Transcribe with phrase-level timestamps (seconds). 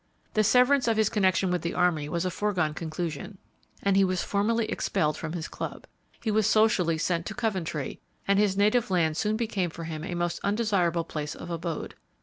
[0.33, 3.37] The severance of his connection with the army was a foregone conclusion,
[3.83, 5.85] and he was formally expelled from his club.
[6.19, 10.15] He was socially sent to Coventry, and his native land soon became for him a
[10.15, 11.93] most undesirable place of abode.